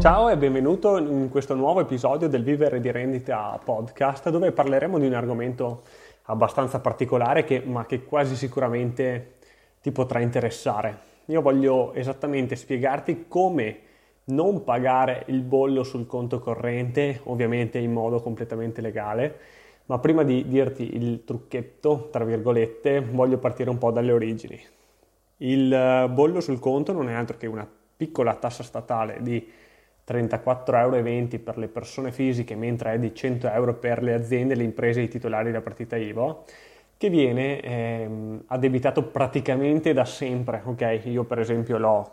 [0.00, 5.06] Ciao e benvenuto in questo nuovo episodio del Vivere di Rendita podcast dove parleremo di
[5.06, 5.82] un argomento
[6.26, 9.38] abbastanza particolare che, ma che quasi sicuramente
[9.82, 10.98] ti potrà interessare.
[11.26, 13.80] Io voglio esattamente spiegarti come
[14.26, 19.36] non pagare il bollo sul conto corrente, ovviamente in modo completamente legale,
[19.86, 24.60] ma prima di dirti il trucchetto, tra virgolette, voglio partire un po' dalle origini.
[25.38, 29.66] Il eh, bollo sul conto non è altro che una piccola tassa statale di
[30.08, 34.62] 34,20 euro per le persone fisiche, mentre è di 100 euro per le aziende, le
[34.62, 36.44] imprese e i titolari della partita IVA,
[36.96, 40.62] che viene ehm, addebitato praticamente da sempre.
[40.64, 42.10] Ok, io per esempio l'ho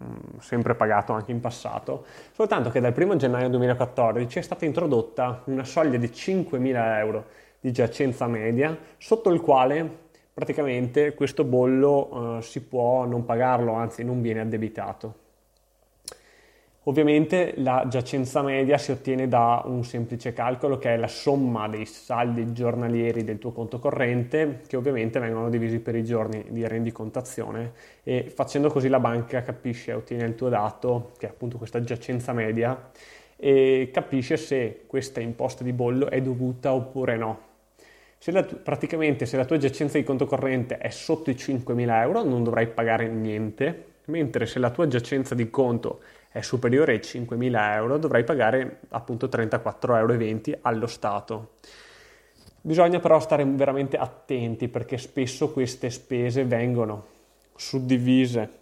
[0.00, 5.42] mm, sempre pagato anche in passato, soltanto che dal 1 gennaio 2014 è stata introdotta
[5.46, 7.24] una soglia di 5.000 euro
[7.60, 10.00] di giacenza media, sotto il quale
[10.32, 15.21] praticamente questo bollo eh, si può non pagarlo, anzi non viene addebitato.
[16.84, 21.86] Ovviamente la giacenza media si ottiene da un semplice calcolo che è la somma dei
[21.86, 27.72] saldi giornalieri del tuo conto corrente che ovviamente vengono divisi per i giorni di rendicontazione
[28.02, 32.32] e facendo così la banca capisce, ottiene il tuo dato che è appunto questa giacenza
[32.32, 32.90] media
[33.36, 37.50] e capisce se questa imposta di bollo è dovuta oppure no.
[38.18, 42.24] Se la, praticamente se la tua giacenza di conto corrente è sotto i 5.000 euro
[42.24, 47.74] non dovrai pagare niente, mentre se la tua giacenza di conto è superiore ai 5.000
[47.74, 51.50] euro dovrai pagare appunto 34,20 euro allo Stato.
[52.60, 57.06] Bisogna però stare veramente attenti perché spesso queste spese vengono
[57.56, 58.60] suddivise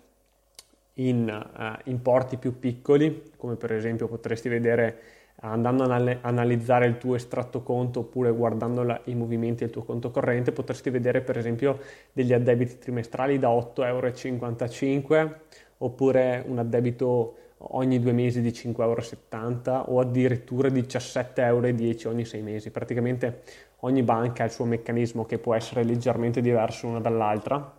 [0.95, 4.99] in uh, importi più piccoli, come per esempio potresti vedere
[5.43, 10.11] andando a analizzare il tuo estratto conto oppure guardando la, i movimenti del tuo conto
[10.11, 11.79] corrente, potresti vedere per esempio
[12.13, 15.39] degli addebiti trimestrali da 8,55 euro
[15.79, 21.69] oppure un addebito ogni due mesi di 5,70 euro o addirittura 17,10 euro
[22.11, 22.71] ogni sei mesi.
[22.71, 23.43] Praticamente
[23.81, 27.79] ogni banca ha il suo meccanismo che può essere leggermente diverso una dall'altra,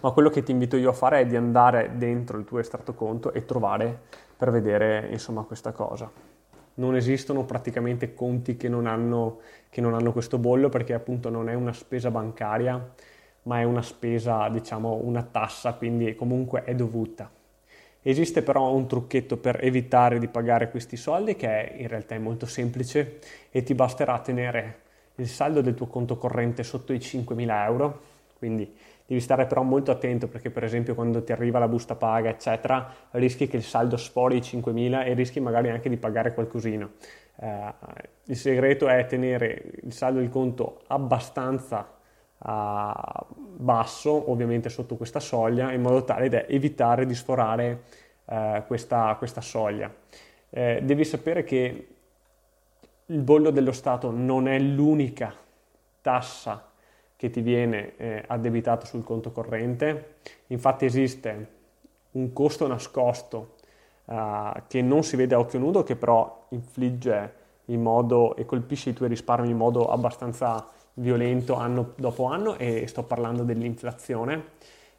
[0.00, 2.94] ma quello che ti invito io a fare è di andare dentro il tuo estratto
[2.94, 3.98] conto e trovare
[4.36, 6.10] per vedere insomma questa cosa.
[6.76, 9.38] Non esistono praticamente conti che non hanno,
[9.70, 12.92] che non hanno questo bollo perché appunto non è una spesa bancaria,
[13.42, 17.30] ma è una spesa, diciamo, una tassa, quindi comunque è dovuta.
[18.06, 22.44] Esiste però un trucchetto per evitare di pagare questi soldi che in realtà è molto
[22.44, 23.18] semplice
[23.50, 24.80] e ti basterà tenere
[25.14, 28.02] il saldo del tuo conto corrente sotto i 5.000 euro,
[28.36, 28.70] quindi
[29.06, 32.92] devi stare però molto attento perché per esempio quando ti arriva la busta paga eccetera
[33.12, 36.86] rischi che il saldo sfori i 5.000 e rischi magari anche di pagare qualcosina.
[37.40, 37.72] Eh,
[38.24, 41.93] il segreto è tenere il saldo del conto abbastanza
[42.46, 47.82] basso, ovviamente sotto questa soglia, in modo tale da evitare di sforare
[48.26, 49.92] uh, questa, questa, soglia.
[50.50, 51.88] Eh, devi sapere che
[53.06, 55.34] il bollo dello Stato non è l'unica
[56.02, 56.70] tassa
[57.16, 60.16] che ti viene eh, addebitato sul conto corrente,
[60.48, 61.52] infatti esiste
[62.12, 63.54] un costo nascosto
[64.04, 68.90] uh, che non si vede a occhio nudo, che però infligge in modo e colpisce
[68.90, 74.52] i tuoi risparmi in modo abbastanza violento anno dopo anno e sto parlando dell'inflazione,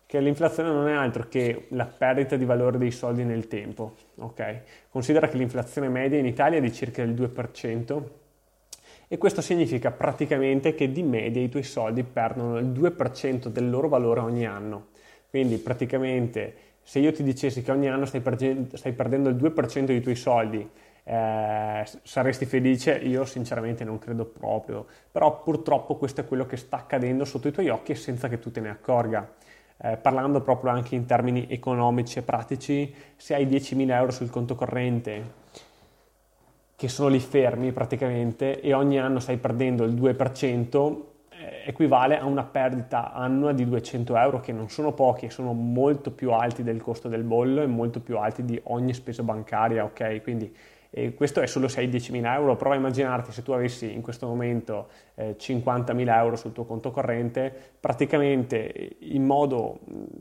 [0.05, 3.95] che l'inflazione non è altro che la perdita di valore dei soldi nel tempo.
[4.17, 4.61] Okay?
[4.89, 8.03] Considera che l'inflazione media in Italia è di circa il 2%
[9.07, 13.87] e questo significa praticamente che di media i tuoi soldi perdono il 2% del loro
[13.87, 14.87] valore ogni anno.
[15.29, 19.85] Quindi praticamente se io ti dicessi che ogni anno stai, perdendo, stai perdendo il 2%
[19.85, 20.69] dei tuoi soldi
[21.07, 22.95] eh, saresti felice?
[22.95, 27.51] Io sinceramente non credo proprio, però purtroppo questo è quello che sta accadendo sotto i
[27.51, 29.33] tuoi occhi senza che tu te ne accorga.
[29.77, 34.55] Eh, parlando proprio anche in termini economici e pratici, se hai 10.000 euro sul conto
[34.55, 35.43] corrente
[36.75, 42.25] che sono lì fermi praticamente e ogni anno stai perdendo il 2%, eh, equivale a
[42.25, 46.81] una perdita annua di 200 euro che non sono pochi, sono molto più alti del
[46.81, 50.21] costo del bollo e molto più alti di ogni spesa bancaria, ok?
[50.21, 50.53] Quindi
[50.97, 54.01] e questo è solo se hai 10.000 euro, prova a immaginarti se tu avessi in
[54.01, 59.79] questo momento eh, 50.000 euro sul tuo conto corrente, praticamente in modo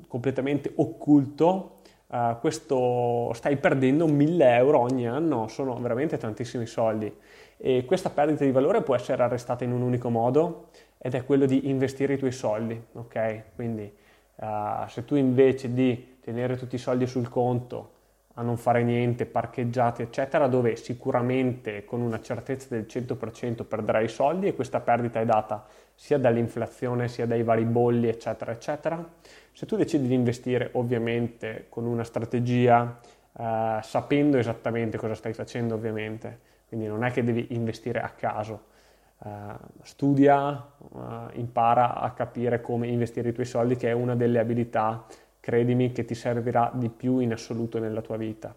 [0.08, 1.70] completamente occulto
[2.06, 7.12] Uh, questo stai perdendo 1000 euro ogni anno, sono veramente tantissimi soldi.
[7.56, 10.68] E questa perdita di valore può essere arrestata in un unico modo
[10.98, 13.42] ed è quello di investire i tuoi soldi, ok?
[13.56, 13.92] Quindi
[14.36, 17.93] uh, se tu invece di tenere tutti i soldi sul conto
[18.34, 24.08] a non fare niente, parcheggiati, eccetera, dove sicuramente con una certezza del 100% perderai i
[24.08, 25.64] soldi e questa perdita è data
[25.94, 29.04] sia dall'inflazione sia dai vari bolli, eccetera, eccetera.
[29.52, 32.98] Se tu decidi di investire ovviamente con una strategia
[33.36, 38.72] eh, sapendo esattamente cosa stai facendo ovviamente, quindi non è che devi investire a caso.
[39.16, 40.98] Uh, studia, uh,
[41.32, 45.06] impara a capire come investire i tuoi soldi, che è una delle abilità,
[45.44, 48.54] credimi, che ti servirà di più in assoluto nella tua vita.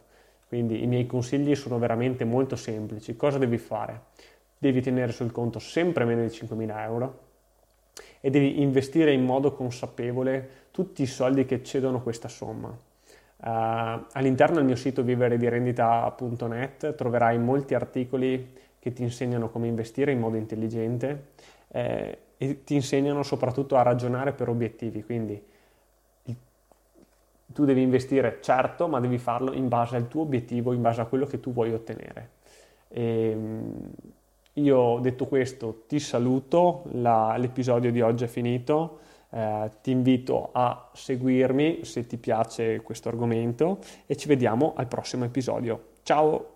[0.47, 3.17] Quindi i miei consigli sono veramente molto semplici.
[3.17, 4.03] Cosa devi fare?
[4.57, 7.19] Devi tenere sul conto sempre meno di 5.000 euro
[8.21, 12.69] e devi investire in modo consapevole tutti i soldi che eccedono questa somma.
[12.69, 20.19] Uh, all'interno del mio sito viveredirendita.net troverai molti articoli che ti insegnano come investire in
[20.19, 21.31] modo intelligente
[21.67, 25.55] eh, e ti insegnano soprattutto a ragionare per obiettivi, quindi
[27.53, 31.05] tu devi investire certo, ma devi farlo in base al tuo obiettivo, in base a
[31.05, 32.31] quello che tu vuoi ottenere.
[32.89, 33.91] E, ehm,
[34.53, 38.99] io detto questo ti saluto, la, l'episodio di oggi è finito,
[39.29, 45.25] eh, ti invito a seguirmi se ti piace questo argomento e ci vediamo al prossimo
[45.25, 45.89] episodio.
[46.01, 46.55] Ciao!